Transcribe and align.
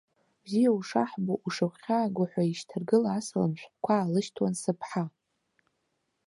Бзиа 0.43 0.71
ушаҳбо, 0.77 1.33
ушыгәхьааго 1.45 2.23
ҳәа 2.31 2.41
еишьҭаргыла 2.45 3.11
асалам 3.13 3.53
шәҟәқәа 3.59 3.93
аалышьҭуан 3.97 4.53
сыԥҳа. 4.61 5.03